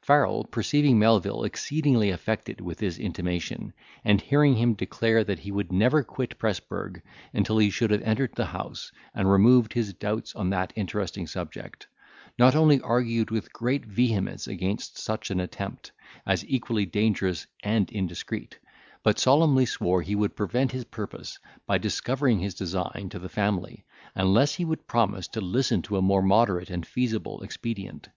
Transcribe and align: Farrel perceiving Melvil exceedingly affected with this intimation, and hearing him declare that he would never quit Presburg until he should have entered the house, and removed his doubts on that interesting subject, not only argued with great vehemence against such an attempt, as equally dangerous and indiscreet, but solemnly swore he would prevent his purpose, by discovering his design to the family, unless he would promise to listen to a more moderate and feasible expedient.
Farrel 0.00 0.44
perceiving 0.44 0.98
Melvil 0.98 1.44
exceedingly 1.44 2.08
affected 2.08 2.62
with 2.62 2.78
this 2.78 2.96
intimation, 2.96 3.74
and 4.02 4.22
hearing 4.22 4.54
him 4.56 4.72
declare 4.72 5.22
that 5.22 5.40
he 5.40 5.52
would 5.52 5.70
never 5.70 6.02
quit 6.02 6.38
Presburg 6.38 7.02
until 7.34 7.58
he 7.58 7.68
should 7.68 7.90
have 7.90 8.00
entered 8.00 8.34
the 8.34 8.46
house, 8.46 8.90
and 9.14 9.30
removed 9.30 9.74
his 9.74 9.92
doubts 9.92 10.34
on 10.34 10.48
that 10.48 10.72
interesting 10.76 11.26
subject, 11.26 11.88
not 12.38 12.54
only 12.56 12.80
argued 12.80 13.30
with 13.30 13.52
great 13.52 13.84
vehemence 13.84 14.46
against 14.46 14.96
such 14.96 15.30
an 15.30 15.40
attempt, 15.40 15.92
as 16.24 16.42
equally 16.48 16.86
dangerous 16.86 17.46
and 17.62 17.92
indiscreet, 17.92 18.58
but 19.02 19.18
solemnly 19.18 19.66
swore 19.66 20.00
he 20.00 20.14
would 20.14 20.34
prevent 20.34 20.72
his 20.72 20.84
purpose, 20.86 21.38
by 21.66 21.76
discovering 21.76 22.38
his 22.38 22.54
design 22.54 23.10
to 23.10 23.18
the 23.18 23.28
family, 23.28 23.84
unless 24.14 24.54
he 24.54 24.64
would 24.64 24.86
promise 24.86 25.28
to 25.28 25.42
listen 25.42 25.82
to 25.82 25.98
a 25.98 26.00
more 26.00 26.22
moderate 26.22 26.70
and 26.70 26.86
feasible 26.86 27.42
expedient. 27.42 28.08